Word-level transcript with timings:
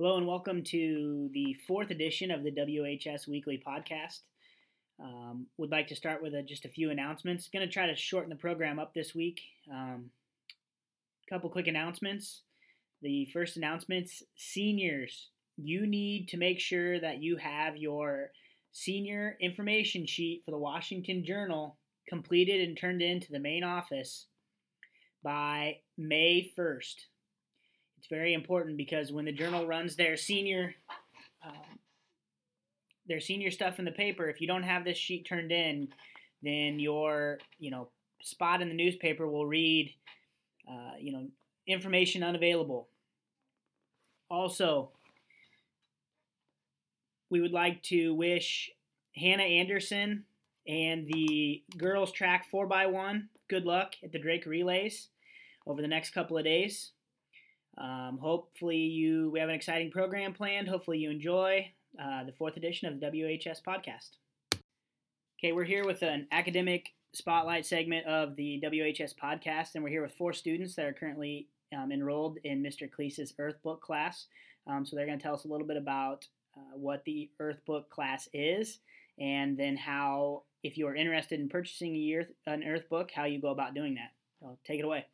Hello 0.00 0.16
and 0.16 0.28
welcome 0.28 0.62
to 0.62 1.28
the 1.34 1.56
fourth 1.66 1.90
edition 1.90 2.30
of 2.30 2.44
the 2.44 2.52
WHS 2.52 3.26
Weekly 3.26 3.60
Podcast. 3.66 4.20
Um, 5.02 5.48
would 5.56 5.72
like 5.72 5.88
to 5.88 5.96
start 5.96 6.22
with 6.22 6.36
a, 6.36 6.42
just 6.44 6.64
a 6.64 6.68
few 6.68 6.92
announcements. 6.92 7.48
Going 7.48 7.66
to 7.66 7.72
try 7.72 7.88
to 7.88 7.96
shorten 7.96 8.30
the 8.30 8.36
program 8.36 8.78
up 8.78 8.94
this 8.94 9.12
week. 9.12 9.40
A 9.68 9.74
um, 9.74 10.10
couple 11.28 11.50
quick 11.50 11.66
announcements. 11.66 12.42
The 13.02 13.28
first 13.32 13.56
announcements 13.56 14.22
seniors, 14.36 15.30
you 15.56 15.84
need 15.84 16.28
to 16.28 16.36
make 16.36 16.60
sure 16.60 17.00
that 17.00 17.20
you 17.20 17.36
have 17.36 17.76
your 17.76 18.30
senior 18.70 19.36
information 19.40 20.06
sheet 20.06 20.42
for 20.44 20.52
the 20.52 20.58
Washington 20.58 21.24
Journal 21.24 21.76
completed 22.08 22.68
and 22.68 22.78
turned 22.78 23.02
into 23.02 23.32
the 23.32 23.40
main 23.40 23.64
office 23.64 24.26
by 25.24 25.78
May 25.96 26.52
1st. 26.56 26.94
It's 27.98 28.06
very 28.06 28.32
important 28.32 28.76
because 28.76 29.12
when 29.12 29.24
the 29.24 29.32
journal 29.32 29.66
runs 29.66 29.96
their 29.96 30.16
senior 30.16 30.74
um, 31.44 31.78
their 33.06 33.20
senior 33.20 33.50
stuff 33.50 33.78
in 33.78 33.84
the 33.84 33.90
paper, 33.90 34.28
if 34.28 34.40
you 34.40 34.46
don't 34.46 34.62
have 34.62 34.84
this 34.84 34.98
sheet 34.98 35.26
turned 35.26 35.50
in, 35.50 35.88
then 36.42 36.78
your 36.78 37.38
you 37.58 37.70
know 37.70 37.88
spot 38.22 38.62
in 38.62 38.68
the 38.68 38.74
newspaper 38.74 39.28
will 39.28 39.46
read 39.46 39.92
uh, 40.70 40.92
you 41.00 41.12
know 41.12 41.26
information 41.66 42.22
unavailable. 42.22 42.88
Also, 44.30 44.90
we 47.30 47.40
would 47.40 47.52
like 47.52 47.82
to 47.82 48.14
wish 48.14 48.70
Hannah 49.16 49.42
Anderson 49.42 50.24
and 50.66 51.06
the 51.06 51.62
girls 51.78 52.12
track 52.12 52.46
4x1 52.52 53.22
good 53.48 53.64
luck 53.64 53.94
at 54.04 54.12
the 54.12 54.18
Drake 54.18 54.44
Relays 54.44 55.08
over 55.66 55.80
the 55.80 55.88
next 55.88 56.10
couple 56.10 56.36
of 56.36 56.44
days. 56.44 56.92
Um, 57.80 58.18
hopefully, 58.20 58.76
you 58.76 59.30
we 59.30 59.40
have 59.40 59.48
an 59.48 59.54
exciting 59.54 59.90
program 59.90 60.34
planned. 60.34 60.68
Hopefully, 60.68 60.98
you 60.98 61.10
enjoy 61.10 61.72
uh, 62.02 62.24
the 62.24 62.32
fourth 62.32 62.56
edition 62.56 62.88
of 62.88 63.00
the 63.00 63.06
WHS 63.06 63.62
podcast. 63.62 64.10
Okay, 65.38 65.52
we're 65.52 65.64
here 65.64 65.86
with 65.86 66.02
an 66.02 66.26
academic 66.32 66.90
spotlight 67.14 67.64
segment 67.64 68.06
of 68.06 68.34
the 68.36 68.60
WHS 68.64 69.14
podcast, 69.14 69.74
and 69.74 69.84
we're 69.84 69.90
here 69.90 70.02
with 70.02 70.14
four 70.14 70.32
students 70.32 70.74
that 70.74 70.86
are 70.86 70.92
currently 70.92 71.48
um, 71.76 71.92
enrolled 71.92 72.38
in 72.44 72.62
Mr. 72.62 72.90
Cleese's 72.90 73.34
Earth 73.38 73.62
Book 73.62 73.80
class. 73.80 74.26
Um, 74.66 74.84
so 74.84 74.96
they're 74.96 75.06
going 75.06 75.18
to 75.18 75.22
tell 75.22 75.34
us 75.34 75.44
a 75.44 75.48
little 75.48 75.66
bit 75.66 75.76
about 75.76 76.26
uh, 76.56 76.76
what 76.76 77.04
the 77.04 77.30
Earth 77.38 77.60
Book 77.66 77.88
class 77.90 78.28
is, 78.32 78.80
and 79.18 79.56
then 79.56 79.76
how, 79.76 80.42
if 80.64 80.76
you 80.76 80.88
are 80.88 80.96
interested 80.96 81.38
in 81.38 81.48
purchasing 81.48 81.94
a 81.94 81.98
year, 81.98 82.28
an 82.46 82.64
Earth 82.64 82.88
Book, 82.88 83.10
how 83.14 83.24
you 83.24 83.40
go 83.40 83.50
about 83.50 83.74
doing 83.74 83.94
that. 83.94 84.10
So 84.40 84.58
take 84.66 84.80
it 84.80 84.84
away. 84.84 85.06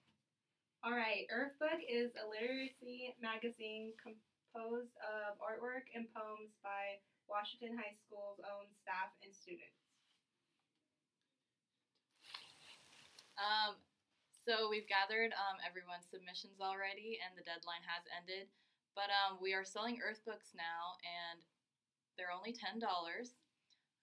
All 0.84 0.92
right, 0.92 1.24
Earthbook 1.32 1.80
is 1.88 2.12
a 2.12 2.28
literacy 2.28 3.16
magazine 3.16 3.96
composed 3.96 4.92
of 5.00 5.40
artwork 5.40 5.88
and 5.96 6.04
poems 6.12 6.52
by 6.60 7.00
Washington 7.24 7.72
High 7.72 7.96
School's 8.04 8.36
own 8.44 8.68
staff 8.84 9.08
and 9.24 9.32
students. 9.32 9.80
Um, 13.40 13.80
so 14.44 14.68
we've 14.68 14.84
gathered 14.84 15.32
um, 15.32 15.56
everyone's 15.64 16.04
submissions 16.04 16.60
already, 16.60 17.16
and 17.16 17.32
the 17.32 17.48
deadline 17.48 17.80
has 17.88 18.04
ended. 18.20 18.52
But 18.92 19.08
um, 19.08 19.40
we 19.40 19.56
are 19.56 19.64
selling 19.64 20.04
Earthbooks 20.04 20.52
now, 20.52 21.00
and 21.00 21.40
they're 22.20 22.28
only 22.28 22.52
ten 22.52 22.76
dollars. 22.76 23.32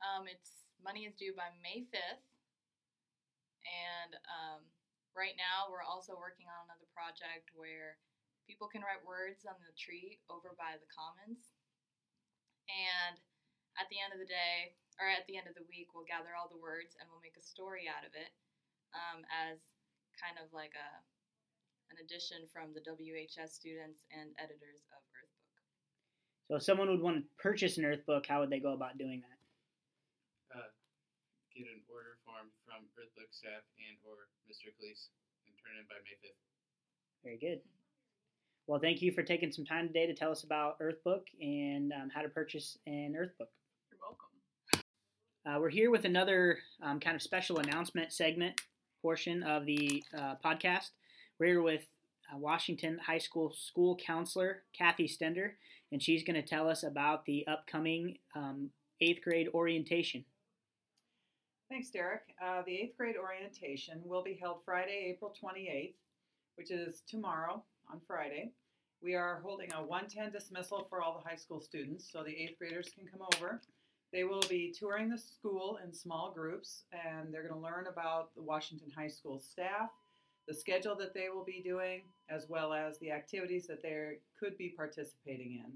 Um, 0.01 0.25
it's 0.25 0.65
money 0.81 1.05
is 1.05 1.13
due 1.13 1.37
by 1.37 1.53
May 1.61 1.85
fifth, 1.93 2.25
and 3.69 4.17
um, 4.25 4.65
right 5.17 5.35
now 5.35 5.67
we're 5.67 5.85
also 5.85 6.15
working 6.15 6.47
on 6.47 6.67
another 6.67 6.87
project 6.95 7.51
where 7.53 7.99
people 8.47 8.67
can 8.67 8.83
write 8.83 9.03
words 9.03 9.43
on 9.47 9.55
the 9.63 9.73
tree 9.75 10.19
over 10.31 10.55
by 10.55 10.75
the 10.79 10.89
commons 10.91 11.51
and 12.71 13.19
at 13.79 13.87
the 13.87 13.99
end 13.99 14.11
of 14.11 14.19
the 14.19 14.27
day 14.27 14.75
or 14.99 15.07
at 15.07 15.23
the 15.27 15.35
end 15.39 15.47
of 15.47 15.55
the 15.55 15.67
week 15.71 15.91
we'll 15.95 16.07
gather 16.07 16.35
all 16.35 16.51
the 16.51 16.59
words 16.59 16.95
and 16.99 17.07
we'll 17.07 17.23
make 17.23 17.35
a 17.39 17.43
story 17.43 17.87
out 17.87 18.03
of 18.03 18.11
it 18.15 18.31
um, 18.91 19.23
as 19.31 19.59
kind 20.19 20.35
of 20.39 20.51
like 20.51 20.75
a 20.75 20.89
an 21.91 21.99
addition 21.99 22.47
from 22.47 22.71
the 22.71 22.79
WHS 22.79 23.51
students 23.51 24.07
and 24.15 24.31
editors 24.39 24.87
of 24.95 25.03
Earthbook. 25.11 25.59
So 26.47 26.55
if 26.55 26.63
someone 26.63 26.89
would 26.89 27.01
want 27.01 27.17
to 27.17 27.23
purchase 27.35 27.77
an 27.77 27.83
Earthbook, 27.83 28.25
how 28.25 28.39
would 28.39 28.49
they 28.49 28.63
go 28.63 28.71
about 28.73 28.97
doing 28.97 29.21
that? 29.27 29.40
Get 31.61 31.77
an 31.77 31.85
order 31.93 32.17
form 32.25 32.49
from 32.65 32.89
Earthbook 32.97 33.29
staff 33.29 33.61
and 33.77 33.95
or 34.01 34.25
Mr. 34.49 34.73
Cleese 34.73 35.13
and 35.45 35.53
turn 35.61 35.77
it 35.77 35.81
in 35.81 35.85
by 35.85 36.01
May 36.01 36.17
5th. 36.17 36.41
Very 37.23 37.37
good. 37.37 37.61
Well, 38.65 38.79
thank 38.79 39.03
you 39.03 39.11
for 39.11 39.21
taking 39.21 39.51
some 39.51 39.63
time 39.63 39.85
today 39.85 40.07
to 40.07 40.15
tell 40.15 40.31
us 40.31 40.43
about 40.43 40.79
Earthbook 40.79 41.27
and 41.39 41.93
um, 41.93 42.09
how 42.09 42.23
to 42.23 42.29
purchase 42.29 42.79
an 42.87 43.13
Earthbook. 43.15 43.53
You're 43.91 44.01
welcome. 44.01 44.31
Uh, 45.45 45.59
we're 45.61 45.69
here 45.69 45.91
with 45.91 46.05
another 46.05 46.57
um, 46.81 46.99
kind 46.99 47.15
of 47.15 47.21
special 47.21 47.59
announcement 47.59 48.11
segment 48.11 48.59
portion 48.99 49.43
of 49.43 49.67
the 49.67 50.03
uh, 50.17 50.37
podcast. 50.43 50.89
We're 51.39 51.45
here 51.45 51.61
with 51.61 51.83
uh, 52.33 52.39
Washington 52.39 52.97
High 53.05 53.19
School 53.19 53.53
school 53.53 53.99
counselor 54.03 54.63
Kathy 54.75 55.07
Stender, 55.07 55.51
and 55.91 56.01
she's 56.01 56.23
going 56.23 56.41
to 56.41 56.47
tell 56.47 56.67
us 56.67 56.81
about 56.81 57.25
the 57.25 57.45
upcoming 57.45 58.17
um, 58.35 58.71
eighth 58.99 59.23
grade 59.23 59.49
orientation. 59.53 60.25
Thanks, 61.71 61.89
Derek. 61.89 62.35
Uh, 62.45 62.63
the 62.65 62.75
eighth 62.75 62.97
grade 62.97 63.15
orientation 63.15 64.01
will 64.03 64.21
be 64.21 64.33
held 64.33 64.57
Friday, 64.65 65.05
April 65.09 65.33
28th, 65.41 65.93
which 66.55 66.69
is 66.69 67.01
tomorrow 67.07 67.63
on 67.89 68.01
Friday. 68.05 68.51
We 69.01 69.15
are 69.15 69.39
holding 69.41 69.71
a 69.71 69.81
110 69.81 70.33
dismissal 70.33 70.85
for 70.89 71.01
all 71.01 71.13
the 71.13 71.29
high 71.29 71.37
school 71.37 71.61
students, 71.61 72.11
so 72.11 72.23
the 72.23 72.35
eighth 72.35 72.59
graders 72.59 72.89
can 72.93 73.07
come 73.07 73.25
over. 73.37 73.61
They 74.11 74.25
will 74.25 74.43
be 74.49 74.75
touring 74.77 75.07
the 75.07 75.17
school 75.17 75.79
in 75.81 75.93
small 75.93 76.33
groups, 76.35 76.83
and 76.91 77.33
they're 77.33 77.47
going 77.47 77.53
to 77.53 77.65
learn 77.65 77.87
about 77.87 78.35
the 78.35 78.43
Washington 78.43 78.91
High 78.93 79.07
School 79.07 79.39
staff, 79.39 79.91
the 80.49 80.53
schedule 80.53 80.97
that 80.97 81.13
they 81.13 81.29
will 81.29 81.45
be 81.45 81.61
doing, 81.63 82.01
as 82.27 82.47
well 82.49 82.73
as 82.73 82.99
the 82.99 83.11
activities 83.11 83.65
that 83.67 83.81
they 83.81 84.17
could 84.37 84.57
be 84.57 84.73
participating 84.75 85.63
in. 85.63 85.71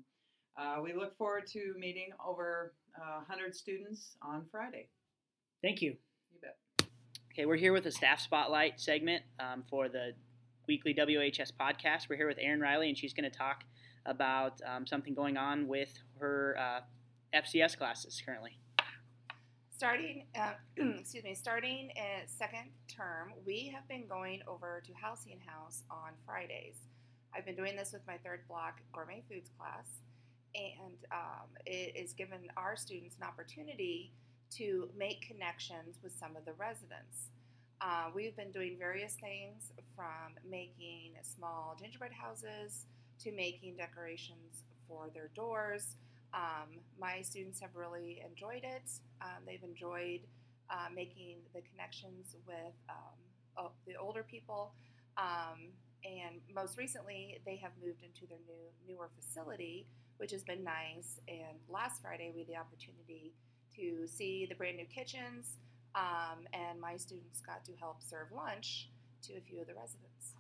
Uh, 0.62 0.82
we 0.82 0.94
look 0.94 1.16
forward 1.18 1.48
to 1.54 1.74
meeting 1.80 2.10
over 2.24 2.74
uh, 2.98 3.24
100 3.26 3.56
students 3.56 4.18
on 4.22 4.46
Friday. 4.52 4.90
Thank 5.66 5.82
you. 5.82 5.96
You 6.32 6.40
bet. 6.44 6.88
Okay, 7.32 7.48
we're 7.48 7.56
here 7.56 7.74
with 7.74 7.88
a 7.88 7.92
staff 7.92 8.20
spotlight 8.20 8.80
segment 8.80 9.24
um, 9.40 9.64
for 9.68 9.90
the 9.90 10.12
weekly 10.68 10.94
WHS 10.94 11.52
podcast. 11.60 12.08
We're 12.08 12.18
here 12.18 12.28
with 12.28 12.38
Erin 12.40 12.60
Riley, 12.60 12.88
and 12.88 12.96
she's 12.96 13.14
going 13.14 13.28
to 13.28 13.36
talk 13.36 13.64
about 14.06 14.62
um, 14.64 14.86
something 14.86 15.16
going 15.16 15.38
on 15.38 15.68
with 15.68 15.90
her 16.20 16.56
uh, 16.60 16.82
FCS 17.36 17.80
classes 17.80 18.22
currently. 18.24 18.60
Starting, 19.76 20.28
uh, 20.40 20.52
excuse 21.00 21.24
me, 21.24 21.34
starting 21.34 21.90
in 21.96 22.28
second 22.28 22.70
term, 22.88 23.34
we 23.44 23.74
have 23.74 23.88
been 23.88 24.06
going 24.08 24.44
over 24.48 24.84
to 24.86 24.94
Halcyon 24.94 25.40
House 25.48 25.82
on 25.90 26.12
Fridays. 26.28 26.78
I've 27.36 27.44
been 27.44 27.56
doing 27.56 27.76
this 27.76 27.92
with 27.92 28.06
my 28.06 28.18
third 28.24 28.42
block 28.48 28.82
gourmet 28.94 29.24
foods 29.28 29.50
class, 29.58 29.90
and 30.54 30.94
um, 31.12 31.48
it 31.66 31.96
is 31.96 32.14
given 32.14 32.42
our 32.56 32.76
students 32.76 33.16
an 33.20 33.28
opportunity 33.28 34.14
to 34.58 34.90
make 34.98 35.22
connections 35.28 35.98
with 36.04 36.14
some 36.18 36.36
of 36.36 36.46
the 36.46 36.54
residents. 36.54 37.30
Uh, 37.82 38.10
we've 38.14 38.36
been 38.36 38.52
doing 38.52 38.78
various 38.80 39.14
things 39.16 39.72
from 39.96 40.34
making 40.50 41.12
small 41.24 41.76
gingerbread 41.80 42.14
houses 42.14 42.86
to 43.20 43.32
making 43.32 43.76
decorations 43.76 44.64
for 44.88 45.10
their 45.14 45.30
doors. 45.36 45.96
Um, 46.34 46.80
my 47.00 47.22
students 47.22 47.60
have 47.60 47.76
really 47.76 48.22
enjoyed 48.26 48.64
it. 48.64 48.90
Um, 49.22 49.44
they've 49.46 49.64
enjoyed 49.64 50.22
uh, 50.70 50.88
making 50.94 51.38
the 51.54 51.62
connections 51.62 52.36
with 52.48 52.76
um, 52.90 53.70
the 53.88 53.96
older 53.96 54.24
people. 54.24 54.74
Um, 55.18 55.72
and 56.04 56.42
most 56.54 56.78
recently, 56.78 57.40
they 57.46 57.56
have 57.58 57.72
moved 57.84 58.04
into 58.04 58.28
their 58.28 58.40
new 58.48 58.94
newer 58.94 59.10
facility, 59.16 59.88
which 60.18 60.32
has 60.32 60.44
been 60.44 60.64
nice. 60.64 61.20
And 61.28 61.58
last 61.70 62.02
Friday, 62.02 62.32
we 62.34 62.42
had 62.42 62.48
the 62.48 62.58
opportunity 62.58 63.34
to 63.78 64.08
see 64.08 64.46
the 64.48 64.56
brand 64.56 64.78
new 64.78 64.86
kitchens, 64.86 65.58
um, 65.96 66.46
and 66.54 66.80
my 66.80 66.98
students 66.98 67.42
got 67.42 67.64
to 67.66 67.72
help 67.80 68.04
serve 68.04 68.28
lunch 68.36 68.90
to 69.24 69.34
a 69.34 69.42
few 69.42 69.62
of 69.62 69.68
the 69.68 69.74
residents. 69.74 70.34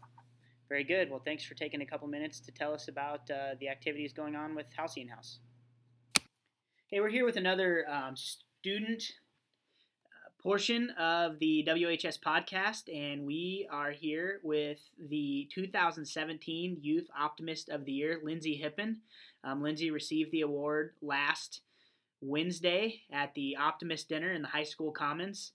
Very 0.68 0.84
good. 0.84 1.10
Well, 1.10 1.22
thanks 1.24 1.44
for 1.44 1.54
taking 1.54 1.82
a 1.82 1.86
couple 1.86 2.08
minutes 2.08 2.40
to 2.42 2.52
tell 2.52 2.74
us 2.74 2.88
about 2.88 3.30
uh, 3.30 3.56
the 3.60 3.70
activities 3.70 4.14
going 4.14 4.36
on 4.36 4.56
with 4.56 4.66
Halcyon 4.76 5.08
House. 5.08 5.40
Okay, 6.88 7.00
we're 7.00 7.10
here 7.10 7.26
with 7.26 7.36
another 7.36 7.86
um, 7.90 8.16
student 8.16 9.04
uh, 10.06 10.42
portion 10.42 10.90
of 10.92 11.38
the 11.38 11.64
WHS 11.68 12.20
podcast, 12.20 12.94
and 12.94 13.26
we 13.26 13.68
are 13.72 13.92
here 13.92 14.40
with 14.44 14.80
the 15.10 15.48
2017 15.54 16.78
Youth 16.82 17.08
Optimist 17.20 17.70
of 17.70 17.86
the 17.86 17.92
Year, 17.92 18.20
Lindsay 18.24 18.56
Hippen. 18.56 19.02
Um, 19.44 19.62
Lindsay 19.62 19.92
received 19.92 20.32
the 20.32 20.42
award 20.42 20.94
last 21.02 21.62
Wednesday 22.25 23.01
at 23.12 23.33
the 23.33 23.57
Optimist 23.57 24.10
Dinner 24.10 24.33
in 24.33 24.42
the 24.42 24.48
high 24.48 24.63
school 24.63 24.92
commons. 24.92 25.51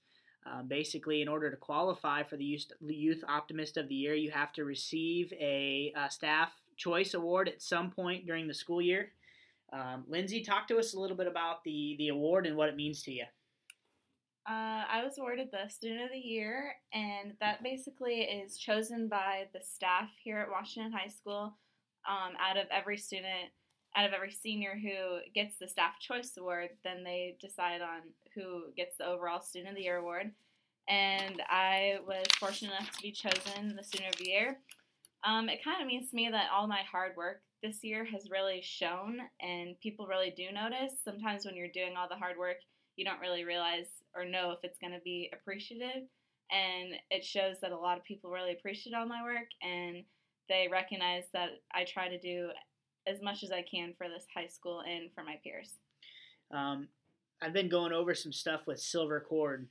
Uh, 0.46 0.62
basically, 0.62 1.20
in 1.20 1.28
order 1.28 1.50
to 1.50 1.56
qualify 1.56 2.22
for 2.22 2.36
the 2.36 2.58
Youth 2.80 3.22
Optimist 3.28 3.76
of 3.76 3.88
the 3.88 3.94
Year, 3.94 4.14
you 4.14 4.30
have 4.30 4.52
to 4.54 4.64
receive 4.64 5.32
a, 5.34 5.92
a 5.96 6.10
staff 6.10 6.52
Choice 6.76 7.12
Award 7.12 7.48
at 7.48 7.60
some 7.60 7.90
point 7.90 8.24
during 8.24 8.48
the 8.48 8.54
school 8.54 8.80
year. 8.80 9.10
Um, 9.72 10.04
Lindsay, 10.08 10.42
talk 10.42 10.66
to 10.68 10.78
us 10.78 10.94
a 10.94 10.98
little 10.98 11.16
bit 11.16 11.26
about 11.26 11.62
the 11.62 11.94
the 11.98 12.08
award 12.08 12.46
and 12.46 12.56
what 12.56 12.70
it 12.70 12.76
means 12.76 13.02
to 13.02 13.12
you. 13.12 13.24
Uh, 14.48 14.84
I 14.90 15.02
was 15.04 15.18
awarded 15.18 15.50
the 15.52 15.68
Student 15.68 16.04
of 16.04 16.10
the 16.10 16.18
Year, 16.18 16.74
and 16.92 17.34
that 17.40 17.62
basically 17.62 18.22
is 18.22 18.56
chosen 18.56 19.08
by 19.08 19.44
the 19.52 19.60
staff 19.62 20.08
here 20.24 20.38
at 20.38 20.50
Washington 20.50 20.90
High 20.90 21.08
School. 21.08 21.54
Um, 22.08 22.32
out 22.40 22.56
of 22.56 22.66
every 22.70 22.96
student, 22.96 23.50
out 23.96 24.06
of 24.06 24.12
every 24.12 24.32
senior 24.32 24.78
who 24.80 25.18
gets 25.34 25.58
the 25.58 25.68
Staff 25.68 25.98
Choice 26.00 26.36
Award, 26.38 26.70
then 26.84 27.02
they 27.02 27.36
decide 27.40 27.80
on 27.82 28.00
who 28.34 28.72
gets 28.76 28.96
the 28.96 29.06
overall 29.06 29.40
Student 29.40 29.70
of 29.70 29.76
the 29.76 29.82
Year 29.82 29.96
award. 29.96 30.30
And 30.88 31.42
I 31.48 31.98
was 32.06 32.26
fortunate 32.38 32.72
enough 32.72 32.90
to 32.92 33.02
be 33.02 33.12
chosen 33.12 33.76
the 33.76 33.82
Student 33.82 34.14
of 34.14 34.18
the 34.18 34.28
Year. 34.28 34.58
Um, 35.24 35.48
it 35.48 35.62
kind 35.62 35.80
of 35.80 35.86
means 35.86 36.10
to 36.10 36.16
me 36.16 36.28
that 36.30 36.50
all 36.52 36.66
my 36.66 36.80
hard 36.90 37.16
work 37.16 37.42
this 37.62 37.84
year 37.84 38.04
has 38.06 38.30
really 38.30 38.62
shown, 38.62 39.18
and 39.40 39.78
people 39.80 40.06
really 40.06 40.32
do 40.34 40.50
notice. 40.52 40.92
Sometimes 41.04 41.44
when 41.44 41.56
you're 41.56 41.68
doing 41.68 41.94
all 41.96 42.08
the 42.08 42.16
hard 42.16 42.38
work, 42.38 42.56
you 42.96 43.04
don't 43.04 43.20
really 43.20 43.44
realize 43.44 43.86
or 44.14 44.24
know 44.24 44.50
if 44.50 44.60
it's 44.62 44.78
going 44.78 44.92
to 44.92 45.00
be 45.00 45.30
appreciated. 45.32 46.06
And 46.50 46.94
it 47.10 47.24
shows 47.24 47.56
that 47.60 47.72
a 47.72 47.76
lot 47.76 47.96
of 47.96 48.04
people 48.04 48.30
really 48.30 48.52
appreciate 48.52 48.94
all 48.94 49.06
my 49.06 49.22
work 49.22 49.46
and 49.62 50.04
they 50.48 50.68
recognize 50.70 51.24
that 51.32 51.50
I 51.72 51.84
try 51.84 52.08
to 52.08 52.18
do 52.18 52.50
as 53.06 53.22
much 53.22 53.42
as 53.42 53.50
I 53.50 53.62
can 53.62 53.94
for 53.96 54.08
this 54.08 54.26
high 54.34 54.46
school 54.46 54.82
and 54.88 55.10
for 55.14 55.24
my 55.24 55.38
peers. 55.42 55.74
Um, 56.52 56.88
I've 57.42 57.52
been 57.52 57.68
going 57.68 57.92
over 57.92 58.14
some 58.14 58.32
stuff 58.32 58.66
with 58.66 58.80
Silver 58.80 59.20
Cord, 59.20 59.68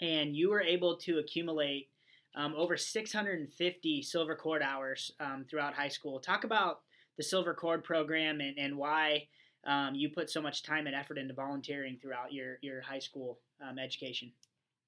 and 0.00 0.36
you 0.36 0.50
were 0.50 0.60
able 0.60 0.96
to 0.98 1.18
accumulate 1.18 1.88
um, 2.34 2.54
over 2.56 2.76
650 2.76 4.02
Silver 4.02 4.34
Cord 4.34 4.62
hours 4.62 5.12
um, 5.20 5.44
throughout 5.48 5.74
high 5.74 5.88
school. 5.88 6.18
Talk 6.18 6.44
about 6.44 6.80
the 7.16 7.22
Silver 7.22 7.54
Cord 7.54 7.84
program 7.84 8.40
and, 8.40 8.58
and 8.58 8.76
why 8.76 9.28
um, 9.64 9.94
you 9.94 10.08
put 10.08 10.30
so 10.30 10.40
much 10.40 10.62
time 10.62 10.86
and 10.86 10.96
effort 10.96 11.18
into 11.18 11.34
volunteering 11.34 11.98
throughout 12.00 12.32
your, 12.32 12.58
your 12.62 12.80
high 12.80 12.98
school 12.98 13.38
um, 13.66 13.78
education. 13.78 14.32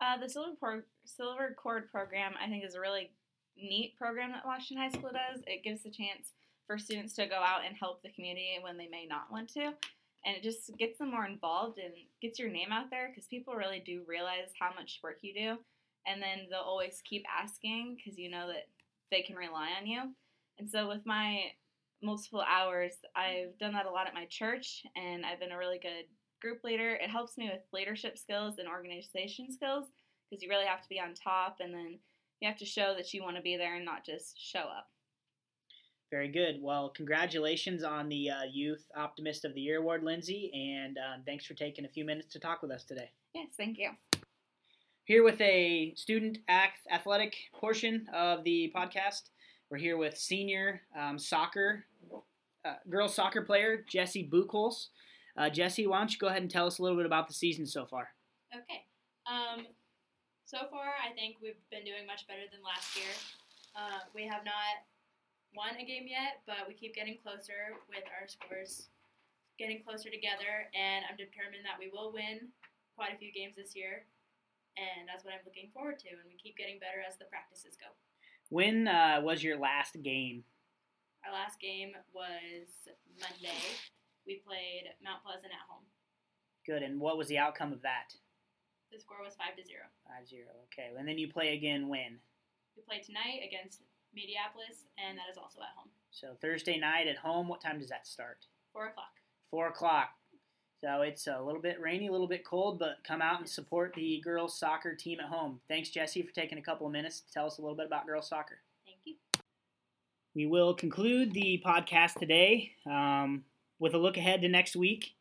Uh, 0.00 0.19
the 0.19 0.28
Silver 0.28 0.84
Silver 1.05 1.56
Cord 1.56 1.90
program, 1.90 2.32
I 2.43 2.49
think, 2.49 2.64
is 2.64 2.75
a 2.75 2.81
really 2.81 3.10
neat 3.56 3.96
program 3.96 4.32
that 4.32 4.44
Washington 4.44 4.84
High 4.84 4.99
School 4.99 5.10
does. 5.12 5.43
It 5.46 5.62
gives 5.62 5.82
the 5.82 5.90
chance 5.90 6.32
for 6.66 6.78
students 6.78 7.14
to 7.14 7.26
go 7.26 7.37
out 7.37 7.61
and 7.66 7.76
help 7.76 8.02
the 8.02 8.11
community 8.11 8.58
when 8.61 8.76
they 8.76 8.88
may 8.88 9.06
not 9.06 9.31
want 9.31 9.52
to. 9.55 9.72
And 10.26 10.37
it 10.37 10.43
just 10.43 10.70
gets 10.78 10.99
them 10.99 11.11
more 11.11 11.26
involved 11.26 11.78
and 11.78 11.93
gets 12.22 12.38
your 12.38 12.49
name 12.49 12.72
out 12.72 12.90
there 12.90 13.08
because 13.08 13.26
people 13.26 13.55
really 13.55 13.82
do 13.84 14.02
realize 14.06 14.52
how 14.58 14.70
much 14.75 15.00
work 15.02 15.19
you 15.22 15.34
do. 15.34 15.58
And 16.06 16.22
then 16.22 16.46
they'll 16.50 16.61
always 16.61 17.02
keep 17.05 17.25
asking 17.28 17.96
because 17.96 18.19
you 18.19 18.31
know 18.31 18.46
that 18.49 18.69
they 19.11 19.22
can 19.22 19.37
rely 19.37 19.70
on 19.78 19.87
you. 19.87 20.00
And 20.58 20.69
so 20.69 20.88
with 20.88 21.05
my 21.05 21.52
multiple 22.02 22.44
hours, 22.49 22.93
I've 23.17 23.58
done 23.58 23.72
that 23.72 23.87
a 23.87 23.90
lot 23.90 24.06
at 24.06 24.14
my 24.14 24.26
church 24.26 24.82
and 24.96 25.25
I've 25.26 25.40
been 25.40 25.52
a 25.52 25.58
really 25.58 25.78
good 25.78 26.06
group 26.40 26.64
leader. 26.64 26.94
It 26.94 27.10
helps 27.10 27.37
me 27.37 27.50
with 27.50 27.62
leadership 27.72 28.19
skills 28.19 28.58
and 28.58 28.69
organization 28.69 29.50
skills 29.50 29.87
because 30.31 30.43
you 30.43 30.49
really 30.49 30.67
have 30.67 30.82
to 30.82 30.88
be 30.88 31.00
on 31.00 31.14
top 31.14 31.56
and 31.60 31.72
then 31.72 31.99
you 32.40 32.49
have 32.49 32.58
to 32.58 32.67
show 32.67 32.94
that 32.96 33.12
you 33.12 33.22
want 33.22 33.37
to 33.37 33.43
be 33.43 33.56
there 33.56 33.76
and 33.76 33.84
not 33.84 34.05
just 34.05 34.38
show 34.38 34.60
up. 34.60 34.88
Very 36.11 36.29
good. 36.29 36.56
Well, 36.61 36.91
congratulations 36.91 37.83
on 37.83 38.09
the 38.09 38.31
uh, 38.31 38.43
Youth 38.53 38.85
Optimist 38.97 39.45
of 39.45 39.55
the 39.55 39.61
Year 39.61 39.79
award, 39.79 40.05
Lindsay, 40.05 40.51
and 40.55 40.97
uh, 40.99 41.17
thanks 41.27 41.45
for 41.45 41.55
taking 41.55 41.85
a 41.85 41.89
few 41.89 42.05
minutes 42.05 42.33
to 42.35 42.39
talk 42.39 42.62
with 42.62 42.71
us 42.71 42.85
today. 42.85 43.11
Yes, 43.35 43.49
thank 43.56 43.79
you. 43.79 43.91
Here 45.05 45.25
with 45.25 45.41
a 45.41 45.93
student 45.97 46.39
athletic 46.91 47.35
portion 47.53 48.06
of 48.15 48.45
the 48.45 48.73
podcast, 48.75 49.31
we're 49.71 49.79
here 49.79 49.97
with 49.97 50.17
senior 50.17 50.83
um, 50.99 51.19
soccer, 51.19 51.85
uh, 52.65 52.75
girls 52.89 53.15
soccer 53.15 53.43
player 53.43 53.85
Jesse 53.89 54.29
Buchholz. 54.33 54.89
Uh, 55.37 55.51
Jessie, 55.51 55.87
why 55.87 55.99
don't 55.99 56.12
you 56.12 56.19
go 56.19 56.29
ahead 56.29 56.43
and 56.43 56.51
tell 56.51 56.67
us 56.67 56.79
a 56.79 56.83
little 56.83 56.97
bit 56.97 57.06
about 57.06 57.27
the 57.27 57.35
season 57.35 57.67
so 57.67 57.85
far? 57.85 58.09
Okay. 58.55 58.85
Um, 59.27 59.67
so 60.45 60.59
far, 60.71 60.95
I 61.05 61.12
think 61.15 61.37
we've 61.43 61.59
been 61.71 61.85
doing 61.85 62.06
much 62.06 62.27
better 62.29 62.47
than 62.53 62.62
last 62.62 62.97
year. 62.97 63.11
Uh, 63.75 63.99
we 64.15 64.23
have 64.23 64.45
not 64.45 64.87
won 65.56 65.79
a 65.79 65.85
game 65.87 66.06
yet, 66.06 66.43
but 66.47 66.67
we 66.69 66.75
keep 66.75 66.95
getting 66.95 67.19
closer 67.23 67.79
with 67.89 68.05
our 68.21 68.27
scores 68.27 68.91
getting 69.59 69.83
closer 69.87 70.11
together, 70.11 70.67
and 70.75 71.06
I'm 71.06 71.17
determined 71.17 71.62
that 71.62 71.79
we 71.79 71.87
will 71.87 72.11
win 72.11 72.51
quite 72.99 73.15
a 73.15 73.19
few 73.19 73.31
games 73.31 73.55
this 73.55 73.75
year, 73.75 74.06
and 74.75 75.06
that's 75.06 75.23
what 75.23 75.35
I'm 75.35 75.47
looking 75.47 75.71
forward 75.71 75.99
to. 76.03 76.11
And 76.11 76.27
we 76.27 76.35
keep 76.35 76.59
getting 76.59 76.83
better 76.83 77.03
as 77.06 77.19
the 77.19 77.31
practices 77.31 77.79
go. 77.79 77.91
When 78.51 78.87
uh, 78.87 79.23
was 79.23 79.43
your 79.43 79.59
last 79.59 79.99
game? 80.03 80.45
Our 81.25 81.33
last 81.33 81.59
game 81.59 81.95
was 82.12 82.69
Monday. 83.17 83.62
We 84.27 84.43
played 84.45 84.93
Mount 85.03 85.25
Pleasant 85.25 85.55
at 85.55 85.65
home. 85.71 85.87
Good. 86.67 86.83
And 86.83 87.01
what 87.01 87.17
was 87.17 87.29
the 87.29 87.39
outcome 87.39 87.73
of 87.73 87.83
that? 87.83 88.12
The 88.93 89.01
score 89.01 89.23
was 89.25 89.35
five 89.35 89.56
to 89.56 89.65
zero. 89.65 89.89
Five 90.06 90.29
zero. 90.29 90.53
Okay. 90.69 90.91
And 90.97 91.09
then 91.09 91.19
you 91.19 91.29
play 91.29 91.55
again 91.55 91.89
when? 91.89 92.21
We 92.77 92.83
play 92.83 93.01
tonight 93.01 93.41
against 93.47 93.81
Mediapolis, 94.14 94.87
and 94.96 95.19
that 95.19 95.31
is 95.31 95.37
also 95.37 95.61
at 95.61 95.75
home. 95.76 95.90
So 96.11 96.37
Thursday 96.40 96.78
night 96.78 97.08
at 97.08 97.16
home. 97.16 97.49
What 97.49 97.61
time 97.61 97.78
does 97.78 97.88
that 97.88 98.06
start? 98.06 98.46
Four 98.72 98.87
o'clock. 98.87 99.11
Four 99.50 99.69
o'clock. 99.69 100.11
So 100.81 101.00
it's 101.00 101.26
a 101.26 101.40
little 101.40 101.62
bit 101.62 101.81
rainy, 101.81 102.08
a 102.08 102.12
little 102.12 102.28
bit 102.28 102.44
cold, 102.44 102.78
but 102.78 102.99
come 103.06 103.22
out 103.22 103.40
and 103.40 103.49
support 103.49 103.94
the 103.94 104.20
girls 104.22 104.58
soccer 104.58 104.94
team 104.94 105.19
at 105.19 105.26
home. 105.26 105.61
Thanks, 105.66 105.88
Jesse, 105.88 106.22
for 106.22 106.32
taking 106.32 106.58
a 106.58 106.62
couple 106.62 106.87
of 106.87 106.93
minutes 106.93 107.20
to 107.20 107.32
tell 107.32 107.46
us 107.46 107.58
a 107.58 107.62
little 107.62 107.76
bit 107.76 107.87
about 107.87 108.06
girls 108.06 108.28
soccer. 108.28 108.58
Thank 108.84 108.99
you. 109.05 109.14
We 110.34 110.46
will 110.46 110.75
conclude 110.75 111.32
the 111.32 111.62
podcast 111.64 112.19
today 112.19 112.72
um, 112.87 113.44
with 113.78 113.94
a 113.94 113.99
look 113.99 114.17
ahead 114.17 114.43
to 114.43 114.49
next 114.49 114.76
week. 114.76 115.14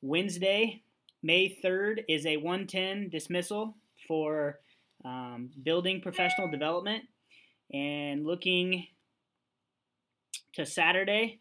Wednesday, 0.00 0.82
May 1.22 1.58
3rd, 1.62 2.04
is 2.08 2.24
a 2.24 2.38
110 2.38 3.10
dismissal 3.10 3.76
for 4.08 4.60
um, 5.04 5.50
building 5.62 6.00
professional 6.00 6.48
development. 6.50 7.04
And 7.72 8.26
looking 8.26 8.86
to 10.54 10.66
Saturday, 10.66 11.40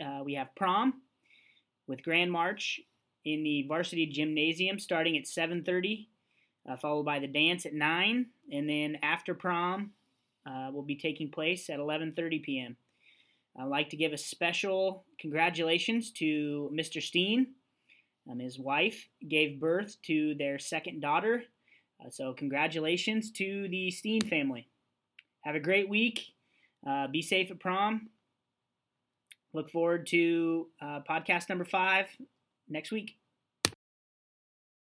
uh, 0.00 0.20
we 0.24 0.34
have 0.34 0.54
prom 0.54 1.02
with 1.86 2.02
Grand 2.04 2.30
March 2.30 2.80
in 3.24 3.42
the 3.42 3.64
varsity 3.68 4.06
gymnasium 4.06 4.78
starting 4.78 5.16
at 5.16 5.26
7:30, 5.26 6.08
uh, 6.68 6.76
followed 6.76 7.04
by 7.04 7.18
the 7.18 7.26
dance 7.26 7.66
at 7.66 7.74
9, 7.74 8.30
and 8.52 8.68
then 8.68 8.98
after 9.02 9.34
prom 9.34 9.92
uh, 10.46 10.70
will 10.72 10.82
be 10.82 10.96
taking 10.96 11.30
place 11.30 11.68
at 11.70 11.78
11:30 11.78 12.42
p.m. 12.42 12.76
I'd 13.58 13.64
like 13.64 13.90
to 13.90 13.96
give 13.96 14.12
a 14.12 14.18
special 14.18 15.04
congratulations 15.18 16.10
to 16.12 16.70
Mr. 16.72 17.02
Steen. 17.02 17.54
Um, 18.30 18.38
his 18.38 18.58
wife 18.58 19.08
gave 19.28 19.60
birth 19.60 20.00
to 20.02 20.34
their 20.36 20.58
second 20.58 21.00
daughter, 21.00 21.44
uh, 22.00 22.10
so 22.10 22.32
congratulations 22.32 23.30
to 23.32 23.68
the 23.68 23.90
Steen 23.90 24.20
family. 24.22 24.68
Have 25.42 25.54
a 25.54 25.60
great 25.60 25.88
week. 25.88 26.32
Uh, 26.86 27.06
be 27.08 27.22
safe 27.22 27.50
at 27.50 27.60
prom. 27.60 28.08
Look 29.52 29.70
forward 29.70 30.06
to 30.08 30.68
uh, 30.80 31.00
podcast 31.08 31.48
number 31.48 31.64
five 31.64 32.06
next 32.68 32.90
week. 32.90 33.16